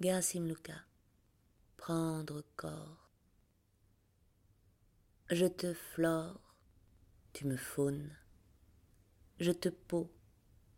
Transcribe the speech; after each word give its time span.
Gerasim. 0.00 0.54
Prendre 1.76 2.44
corps. 2.56 3.10
Je 5.28 5.46
te 5.46 5.74
flore, 5.74 6.40
tu 7.32 7.46
me 7.46 7.56
faunes. 7.56 8.16
Je 9.40 9.50
te 9.50 9.68
peau, 9.68 10.08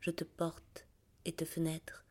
je 0.00 0.10
te 0.10 0.24
porte 0.24 0.88
et 1.24 1.32
te 1.32 1.44
fenêtre. 1.44 2.04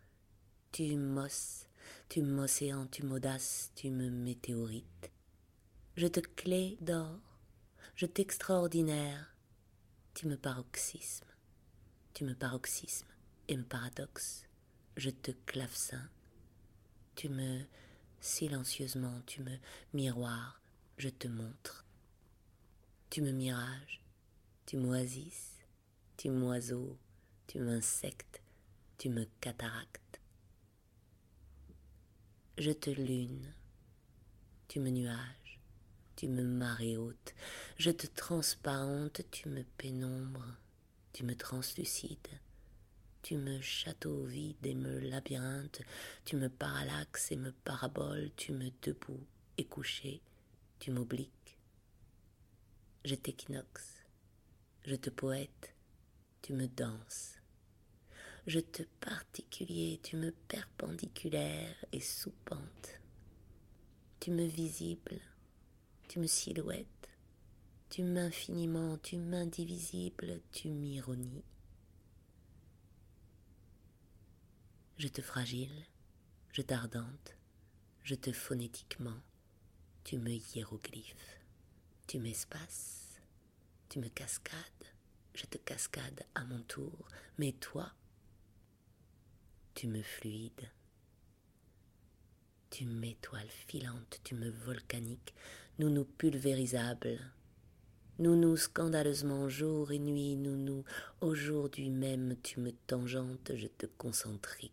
Tu 0.72 0.96
m'osses, 0.96 1.68
tu 2.08 2.22
m'océan, 2.22 2.88
tu 2.88 3.04
m'audaces, 3.04 3.72
tu 3.76 3.90
me 3.90 4.10
météorites. 4.10 5.12
Je 5.98 6.08
te 6.08 6.22
clé 6.22 6.78
d'or, 6.80 7.20
je 7.96 8.06
t'extraordinaire, 8.06 9.36
tu 10.14 10.28
me 10.28 10.38
paroxysme, 10.38 11.28
tu 12.14 12.24
me 12.24 12.34
paroxysme 12.34 13.08
et 13.50 13.58
me 13.58 13.64
paradoxe, 13.64 14.48
je 14.96 15.10
te 15.10 15.32
clavecin, 15.46 16.10
tu 17.16 17.30
me 17.30 17.66
silencieusement, 18.20 19.22
tu 19.26 19.42
me 19.42 19.58
miroir, 19.94 20.62
je 20.98 21.10
te 21.10 21.28
montre, 21.28 21.86
tu 23.10 23.22
me 23.22 23.32
mirage, 23.32 24.02
tu 24.66 24.78
m'oasis, 24.78 25.60
tu 26.18 26.30
m'oiseau, 26.30 26.98
tu 27.48 27.60
m'insectes, 27.60 28.42
tu 28.98 29.10
me 29.10 29.26
cataractes. 29.42 30.22
Je 32.58 32.72
te 32.72 32.90
lune, 32.90 33.54
tu 34.68 34.80
me 34.80 34.90
nuage, 34.90 35.60
tu 36.16 36.28
me 36.28 36.44
marée 36.44 36.98
haute, 36.98 37.34
je 37.78 37.92
te 37.92 38.08
transparente, 38.08 39.22
tu 39.32 39.50
me 39.50 39.64
pénombre, 39.78 40.46
tu 41.12 41.26
me 41.26 41.36
translucide, 41.36 42.40
tu 43.24 43.38
me 43.38 43.62
château 43.62 44.26
vide 44.26 44.66
et 44.66 44.76
me 44.76 45.00
labyrinthe, 45.00 45.82
tu 46.26 46.36
me 46.36 46.50
parallaxes 46.50 47.32
et 47.32 47.38
me 47.38 47.54
paraboles, 47.54 48.32
tu 48.36 48.52
me 48.52 48.70
debout 48.82 49.26
et 49.58 49.64
couché, 49.64 50.22
tu 50.80 50.92
m'obliques. 50.92 51.58
Je 53.06 53.16
t'équinoxe, 53.16 54.04
je 54.86 54.96
te 54.96 55.10
poète, 55.10 55.74
tu 56.42 56.52
me 56.52 56.68
danses. 56.68 57.40
Je 58.46 58.60
te 58.60 58.84
particulier, 59.00 60.02
tu 60.04 60.18
me 60.18 60.32
perpendiculaire 60.32 61.86
et 61.94 62.02
soupente. 62.02 63.00
Tu 64.20 64.32
me 64.32 64.44
visible, 64.44 65.22
tu 66.10 66.20
me 66.20 66.28
silhouette, 66.28 67.10
tu 67.90 68.04
m'infiniment, 68.04 68.98
tu 68.98 69.16
m'indivisible, 69.16 70.42
tu 70.52 70.70
m'ironies. 70.70 71.46
Je 74.96 75.08
te 75.08 75.22
fragile, 75.22 75.88
je 76.52 76.62
t'ardente, 76.62 77.36
je 78.04 78.14
te 78.14 78.32
phonétiquement, 78.32 79.20
tu 80.04 80.20
me 80.20 80.30
hiéroglyphes, 80.30 81.42
tu 82.08 82.20
m'espaces, 82.20 83.20
tu 83.90 84.00
me 84.00 84.08
cascades, 84.08 84.86
je 85.34 85.46
te 85.48 85.58
cascade 85.58 86.24
à 86.36 86.46
mon 86.46 86.62
tour, 86.62 87.08
mais 87.40 87.54
toi, 87.54 87.92
tu 89.74 89.88
me 89.88 90.04
fluides, 90.04 90.70
tu 92.70 92.86
m'étoile 92.86 93.50
filante, 93.50 94.22
tu 94.24 94.36
me 94.36 94.52
volcanique, 94.52 95.34
nous 95.80 95.90
nous 95.90 96.06
pulvérisables, 96.06 97.20
nous 98.20 98.36
nous 98.36 98.58
scandaleusement 98.58 99.50
jour 99.50 99.92
et 99.92 100.00
nuit, 100.00 100.36
nous 100.36 100.56
nous 100.56 100.86
aujourd'hui 101.20 101.90
même, 101.90 102.40
tu 102.44 102.60
me 102.60 102.72
tangentes, 102.72 103.54
je 103.56 103.68
te 103.68 103.88
concentrique 103.88 104.72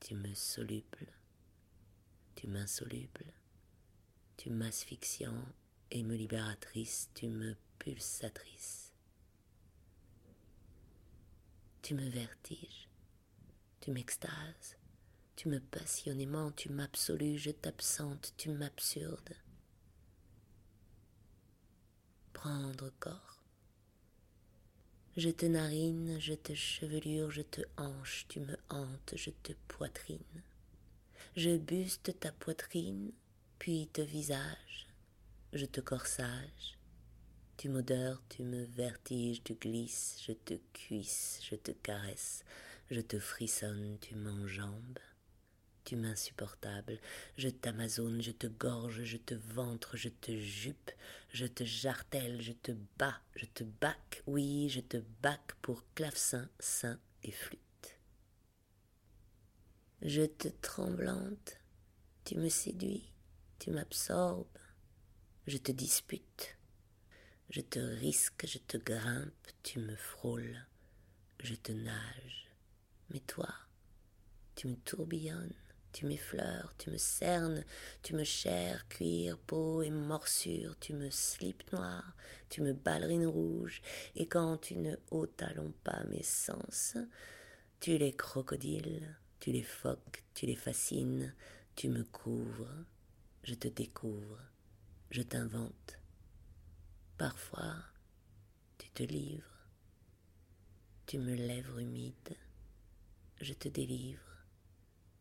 tu 0.00 0.14
me 0.14 0.34
soluble, 0.34 1.06
tu 2.34 2.46
m'insoluble, 2.46 3.32
tu 4.36 4.50
m'asphyxiant 4.50 5.44
et 5.90 6.02
me 6.02 6.16
libératrice, 6.16 7.10
tu 7.14 7.28
me 7.28 7.54
pulsatrice. 7.78 8.92
Tu 11.82 11.94
me 11.94 12.08
vertiges, 12.08 12.88
tu 13.80 13.90
m'extases, 13.90 14.76
tu 15.36 15.48
me 15.48 15.60
passionnément, 15.60 16.52
tu 16.52 16.70
m'absolues, 16.70 17.38
je 17.38 17.50
t'absente, 17.50 18.34
tu 18.36 18.50
m'absurde. 18.50 19.34
Prendre 22.32 22.90
corps 23.00 23.39
je 25.16 25.30
te 25.30 25.46
narine, 25.46 26.20
je 26.20 26.34
te 26.34 26.54
chevelure, 26.54 27.30
je 27.30 27.42
te 27.42 27.62
hanche, 27.76 28.26
tu 28.28 28.40
me 28.40 28.56
hantes, 28.68 29.16
je 29.16 29.30
te 29.42 29.52
poitrine. 29.66 30.42
Je 31.36 31.58
buste 31.58 32.12
ta 32.18 32.32
poitrine, 32.32 33.12
puis 33.58 33.88
te 33.92 34.02
visage, 34.02 34.86
je 35.52 35.66
te 35.66 35.80
corsage. 35.80 36.78
Tu 37.56 37.68
m'odeurs, 37.68 38.22
tu 38.28 38.42
me 38.42 38.64
vertiges, 38.64 39.42
tu 39.42 39.54
glisses, 39.54 40.22
je 40.26 40.32
te 40.32 40.54
cuisse, 40.72 41.40
je 41.42 41.56
te 41.56 41.72
caresse, 41.72 42.44
je 42.90 43.00
te 43.00 43.18
frissonne, 43.18 43.98
tu 44.00 44.14
m'enjambes 44.14 45.09
tu 45.84 45.96
m'insupportable, 45.96 46.98
je 47.36 47.48
t'amazone, 47.48 48.22
je 48.22 48.32
te 48.32 48.46
gorge, 48.46 49.04
je 49.04 49.16
te 49.16 49.34
ventre, 49.34 49.96
je 49.96 50.08
te 50.08 50.32
jupe, 50.32 50.90
je 51.32 51.46
te 51.46 51.64
jartelle, 51.64 52.40
je 52.40 52.52
te 52.52 52.72
bats, 52.98 53.20
je 53.36 53.46
te 53.46 53.64
bac, 53.64 54.22
oui, 54.26 54.68
je 54.68 54.80
te 54.80 54.98
bac 55.22 55.54
pour 55.62 55.84
clavecin, 55.94 56.48
sein 56.58 56.98
et 57.22 57.32
flûte. 57.32 57.98
Je 60.02 60.22
te 60.22 60.48
tremblante, 60.48 61.60
tu 62.24 62.36
me 62.36 62.48
séduis, 62.48 63.12
tu 63.58 63.70
m'absorbes, 63.70 64.46
je 65.46 65.58
te 65.58 65.72
dispute, 65.72 66.56
je 67.50 67.60
te 67.60 67.78
risque, 67.78 68.46
je 68.46 68.58
te 68.58 68.76
grimpe, 68.78 69.48
tu 69.62 69.78
me 69.78 69.96
frôles, 69.96 70.66
je 71.40 71.54
te 71.54 71.72
nage, 71.72 72.50
mais 73.10 73.20
toi, 73.20 73.52
tu 74.54 74.68
me 74.68 74.76
tourbillonnes, 74.76 75.54
tu 75.92 76.06
m'effleures, 76.06 76.74
tu 76.78 76.90
me 76.90 76.96
cernes, 76.96 77.64
tu 78.02 78.14
me 78.14 78.24
chairs, 78.24 78.86
cuir, 78.88 79.38
peau 79.38 79.82
et 79.82 79.90
morsure, 79.90 80.78
tu 80.78 80.92
me 80.92 81.10
slip 81.10 81.72
noir, 81.72 82.14
tu 82.48 82.62
me 82.62 82.72
ballerines 82.72 83.26
rouge, 83.26 83.82
et 84.14 84.26
quand 84.26 84.58
tu 84.58 84.76
ne 84.76 84.96
haut 85.10 85.26
talons 85.26 85.72
pas 85.84 86.02
mes 86.10 86.22
sens, 86.22 86.96
tu 87.80 87.98
les 87.98 88.12
crocodiles, 88.12 89.16
tu 89.40 89.52
les 89.52 89.62
phoques, 89.62 90.24
tu 90.34 90.46
les 90.46 90.56
fascines, 90.56 91.34
tu 91.74 91.88
me 91.88 92.04
couvres, 92.04 92.74
je 93.42 93.54
te 93.54 93.68
découvre, 93.68 94.38
je 95.10 95.22
t'invente. 95.22 95.98
Parfois, 97.18 97.76
tu 98.78 98.88
te 98.90 99.02
livres, 99.02 99.68
tu 101.06 101.18
me 101.18 101.34
lèvres 101.34 101.80
humides, 101.80 102.36
je 103.40 103.52
te 103.52 103.68
délivre 103.68 104.29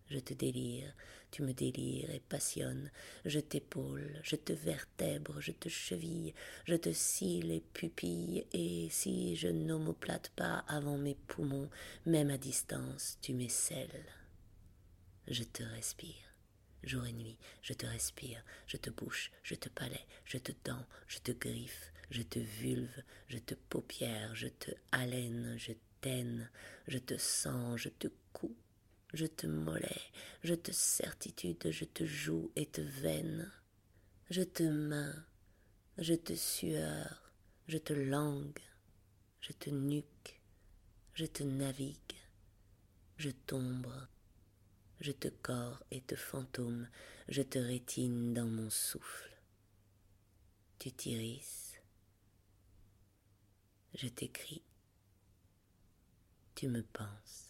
je 0.10 0.20
te 0.20 0.34
délire, 0.34 0.94
tu 1.32 1.44
me 1.44 1.54
délires 1.54 2.10
et 2.10 2.20
passionnes, 2.20 2.92
je 3.26 3.40
t'épaule, 3.40 4.20
je 4.24 4.36
te 4.36 4.54
vertèbre, 4.54 5.40
je 5.40 5.52
te 5.52 5.70
cheville, 5.70 6.34
je 6.66 6.76
te 6.76 6.92
scie 6.92 7.42
les 7.42 7.62
pupilles, 7.62 8.46
et 8.54 8.90
si 8.90 9.36
je 9.36 9.48
n'omoplate 9.48 10.30
pas 10.36 10.64
avant 10.68 10.98
mes 10.98 11.16
poumons, 11.28 11.70
même 12.06 12.32
à 12.32 12.38
distance, 12.38 13.18
tu 13.22 13.34
m'esselles. 13.34 14.06
Je 15.28 15.44
te 15.44 15.62
respire. 15.64 16.16
Jour 16.82 17.06
et 17.06 17.14
nuit, 17.14 17.38
je 17.62 17.74
te 17.74 17.86
respire, 17.86 18.44
je 18.66 18.78
te 18.78 18.90
bouche, 18.90 19.32
je 19.44 19.54
te 19.54 19.70
palais, 19.70 20.06
je 20.26 20.38
te 20.38 20.54
dents, 20.64 20.86
je 21.08 21.20
te 21.20 21.32
griffe, 21.34 21.92
je 22.10 22.22
te 22.22 22.40
vulve, 22.40 23.04
je 23.28 23.38
te 23.38 23.54
paupière, 23.54 24.34
je 24.34 24.48
te 24.48 24.72
haleine, 24.92 25.56
je 25.58 25.74
t'aine, 26.02 26.50
je 26.88 26.98
te 26.98 27.18
sens, 27.18 27.80
je 27.82 27.90
te 27.90 28.08
coupe 28.32 28.56
je 29.14 29.26
te 29.26 29.48
mollet, 29.48 30.02
je 30.44 30.56
te 30.56 30.72
certitude, 30.72 31.72
je 31.72 31.86
te 31.86 32.06
joue 32.06 32.52
et 32.56 32.66
te 32.66 32.82
veine, 32.82 33.52
je 34.30 34.44
te 34.44 34.64
main, 34.64 35.26
je 35.98 36.14
te 36.14 36.36
sueur, 36.36 37.32
je 37.68 37.78
te 37.78 37.94
langue, 37.94 38.62
je 39.42 39.54
te 39.54 39.70
nuque, 39.70 40.42
je 41.14 41.26
te 41.26 41.44
navigue, 41.44 42.16
je 43.18 43.32
tombe, 43.32 44.08
je 45.02 45.12
te 45.12 45.28
corps 45.28 45.84
et 45.92 46.02
te 46.02 46.16
fantôme, 46.16 46.88
je 47.28 47.42
te 47.42 47.58
rétine 47.58 48.34
dans 48.34 48.48
mon 48.48 48.70
souffle. 48.70 49.30
Tu 50.78 50.92
t'irisses, 50.92 51.82
je 53.96 54.08
t'écris, 54.08 54.64
tu 56.56 56.68
me 56.68 56.84
penses. 56.84 57.49